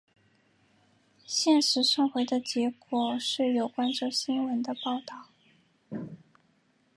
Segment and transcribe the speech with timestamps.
[1.27, 5.27] 现时送回的结果是有关这新闻的报道。